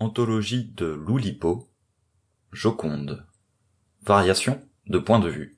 [0.00, 1.70] Anthologie de Loulipo,
[2.52, 3.26] Joconde.
[4.02, 5.56] Variation de point de vue.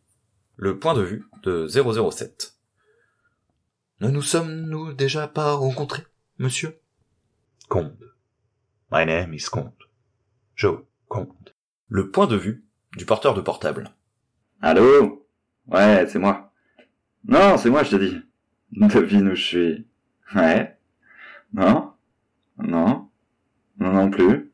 [0.57, 2.55] Le point de vue de 007.
[4.01, 6.05] Ne nous sommes-nous déjà pas rencontrés,
[6.39, 6.79] monsieur?
[7.69, 8.03] Comte.
[8.93, 9.89] My name is Comte.
[10.55, 11.55] Joe Comte.
[11.89, 12.67] Le point de vue
[12.97, 13.95] du porteur de portable.
[14.61, 15.27] Allô?
[15.67, 16.53] Ouais, c'est moi.
[17.25, 18.21] Non, c'est moi, je te dis.
[18.71, 19.89] Devine où je suis?
[20.35, 20.79] Ouais.
[21.55, 21.86] Non?
[24.07, 24.53] Non non plus.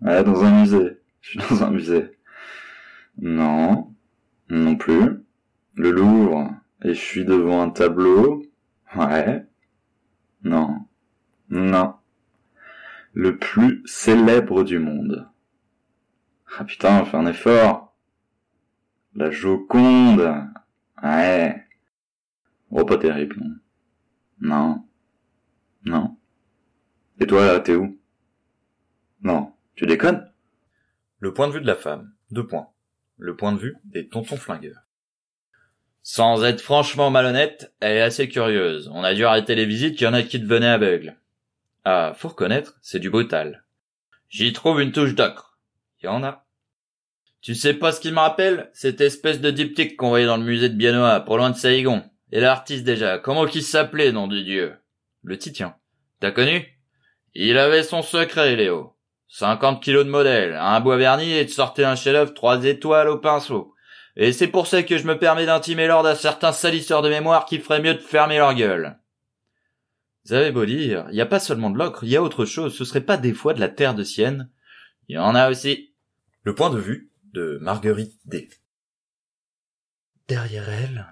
[0.00, 0.98] Ouais, dans un musée.
[1.20, 2.18] Je suis dans un musée.
[3.18, 3.94] Non.
[4.48, 5.22] Non plus.
[5.74, 6.50] Le Louvre.
[6.82, 8.42] Et je suis devant un tableau.
[8.96, 9.44] Ouais.
[10.44, 10.86] Non.
[11.50, 11.94] Non.
[13.12, 15.28] Le plus célèbre du monde.
[16.58, 17.94] Ah putain, fais un effort.
[19.14, 20.48] La Joconde.
[21.02, 21.64] Ouais.
[22.70, 23.42] Oh, pas terrible.
[24.40, 24.84] Non.
[25.84, 26.16] Non.
[27.20, 27.98] Et toi, là, t'es où?
[29.24, 29.52] Non.
[29.74, 30.30] Tu déconnes?
[31.18, 32.12] Le point de vue de la femme.
[32.30, 32.68] Deux points.
[33.16, 34.82] Le point de vue des tontons flingueurs.
[36.02, 38.90] Sans être franchement malhonnête, elle est assez curieuse.
[38.92, 41.16] On a dû arrêter les visites qu'il y en a qui devenaient aveugles.
[41.84, 43.64] Ah, faut reconnaître, c'est du brutal.
[44.28, 45.58] J'y trouve une touche d'ocre.
[46.02, 46.44] Il y en a.
[47.40, 48.70] Tu sais pas ce qu'il me rappelle?
[48.74, 52.04] Cette espèce de diptyque qu'on voyait dans le musée de Bianoa, pour loin de Saigon.
[52.30, 54.74] Et l'artiste déjà, comment qu'il s'appelait, nom du dieu?
[55.22, 55.76] Le Titien.
[56.20, 56.66] T'as connu?
[57.34, 58.93] Il avait son secret, Léo.
[59.28, 63.18] 50 kilos de modèle, un bois verni et de sortir un chef-d'œuvre trois étoiles au
[63.18, 63.74] pinceau.
[64.16, 67.46] Et c'est pour ça que je me permets d'intimer l'ordre à certains salisseurs de mémoire
[67.46, 68.98] qui feraient mieux de fermer leur gueule.
[70.24, 72.44] Vous avez beau dire, il n'y a pas seulement de l'ocre, il y a autre
[72.44, 74.50] chose, ce serait pas des fois de la terre de sienne?
[75.08, 75.92] Il y en a aussi.
[76.42, 78.48] Le point de vue de Marguerite D.
[80.28, 81.06] Derrière elle,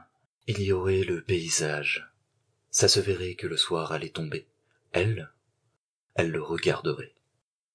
[0.46, 2.10] il y aurait le paysage.
[2.70, 4.46] Ça se verrait que le soir allait tomber.
[4.92, 5.30] Elle,
[6.14, 7.14] elle le regarderait.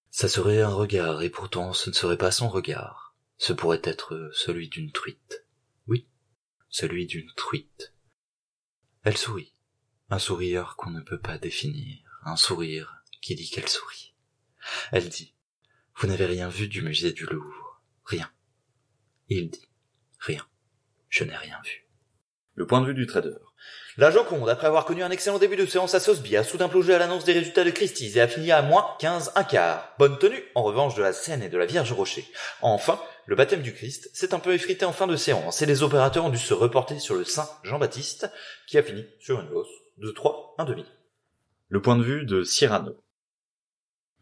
[0.09, 3.15] Ça serait un regard, et pourtant ce ne serait pas son regard.
[3.37, 5.45] Ce pourrait être celui d'une truite.
[5.87, 6.07] Oui,
[6.69, 7.93] celui d'une truite.
[9.03, 9.53] Elle sourit.
[10.09, 11.99] Un sourire qu'on ne peut pas définir.
[12.23, 14.15] Un sourire qui dit qu'elle sourit.
[14.91, 15.33] Elle dit,
[15.95, 17.81] vous n'avez rien vu du musée du Louvre.
[18.05, 18.31] Rien.
[19.29, 19.69] Il dit,
[20.19, 20.47] rien.
[21.09, 21.86] Je n'ai rien vu.
[22.57, 23.35] Le point de vue du trader.
[23.97, 26.91] La Joconde, après avoir connu un excellent début de séance à Sosby, a soudain plongé
[26.91, 29.93] à l'annonce des résultats de Christie's et a fini à moins 15 un quart.
[29.99, 32.25] Bonne tenue, en revanche, de la Seine et de la Vierge Rocher.
[32.63, 35.83] Enfin, le baptême du Christ s'est un peu effrité en fin de séance et les
[35.83, 38.27] opérateurs ont dû se reporter sur le Saint Jean-Baptiste,
[38.65, 39.69] qui a fini sur une hausse
[39.99, 40.85] de 3, un demi.
[41.69, 42.97] Le point de vue de Cyrano.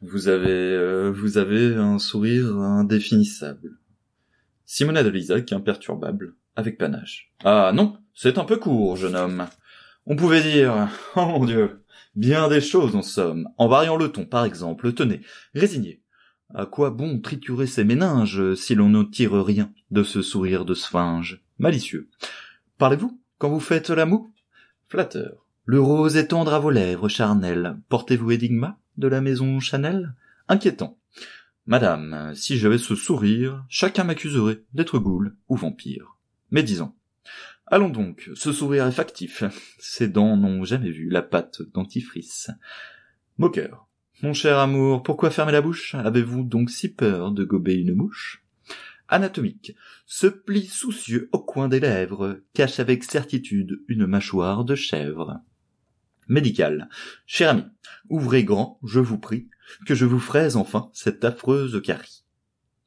[0.01, 3.77] Vous avez, euh, vous avez un sourire indéfinissable.
[4.65, 7.31] Simona de Lisac, imperturbable, avec panache.
[7.45, 9.47] Ah non, c'est un peu court, jeune homme.
[10.05, 11.83] On pouvait dire, oh mon dieu,
[12.15, 15.21] bien des choses en somme, en variant le ton, par exemple, tenez,
[15.53, 16.01] résigné.
[16.53, 20.73] À quoi bon triturer ses méninges si l'on ne tire rien de ce sourire de
[20.73, 21.41] sphinge?
[21.57, 22.09] Malicieux.
[22.77, 24.31] Parlez-vous quand vous faites l'amour?
[24.87, 25.45] Flatteur.
[25.65, 27.77] Le rose est tendre à vos lèvres charnelles.
[27.89, 30.13] Portez-vous édigma de la maison Chanel?
[30.47, 30.97] Inquiétant.
[31.65, 36.17] Madame, si j'avais ce sourire, chacun m'accuserait d'être goule ou vampire.
[36.51, 36.93] Mais disons.
[37.67, 39.43] Allons donc, ce sourire est factif.
[39.79, 42.51] Ses dents n'ont jamais vu la pâte dentifrice.
[43.37, 43.87] Moqueur.
[44.21, 45.95] Mon cher amour, pourquoi fermer la bouche?
[45.95, 48.45] Avez-vous donc si peur de gober une mouche?
[49.07, 49.75] Anatomique.
[50.05, 55.41] Ce pli soucieux au coin des lèvres cache avec certitude une mâchoire de chèvre.
[56.27, 56.89] Médical.
[57.25, 57.65] Cher ami,
[58.09, 59.49] ouvrez grand, je vous prie,
[59.85, 62.23] que je vous fraise enfin cette affreuse carie.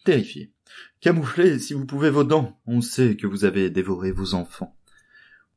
[0.04, 0.52] Terrifié.
[1.00, 2.60] Camouflez, si vous pouvez, vos dents.
[2.66, 4.76] On sait que vous avez dévoré vos enfants.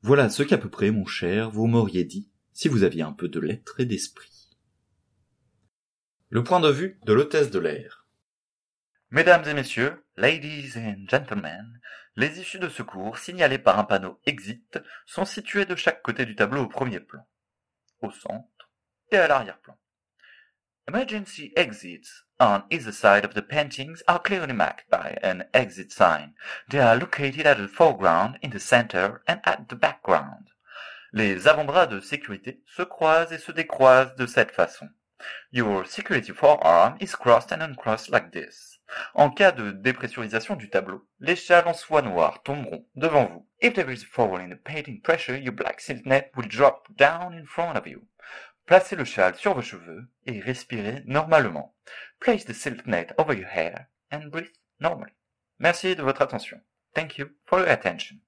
[0.01, 3.27] Voilà ce qu'à peu près, mon cher, vous m'auriez dit, si vous aviez un peu
[3.27, 4.49] de lettres et d'esprit.
[6.29, 8.07] Le point de vue de l'hôtesse de l'air.
[9.09, 11.79] Mesdames et messieurs, ladies and gentlemen,
[12.15, 16.35] les issues de secours signalées par un panneau exit sont situées de chaque côté du
[16.35, 17.27] tableau au premier plan,
[18.01, 18.71] au centre
[19.11, 19.77] et à l'arrière-plan.
[20.93, 26.33] Emergency exits on either side of the paintings are clearly marked by an exit sign.
[26.69, 30.49] They are located at the foreground, in the center, and at the background.
[31.13, 34.89] Les avant-bras de sécurité se croisent et se décroisent de cette façon.
[35.49, 38.77] Your security forearm is crossed and uncrossed like this.
[39.15, 43.47] En cas de dépressurisation du tableau, les châles en soie noire tomberont devant vous.
[43.61, 46.89] If there is a fall in the painting pressure, your black silk net will drop
[46.97, 48.05] down in front of you.
[48.71, 51.75] Placez le châle sur vos cheveux et respirez normalement.
[52.21, 55.11] Place the silk net over your hair and breathe normally.
[55.59, 56.61] Merci de votre attention.
[56.95, 58.19] Thank you for your attention.